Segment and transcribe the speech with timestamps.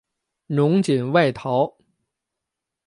[0.47, 1.75] 侬锦外逃。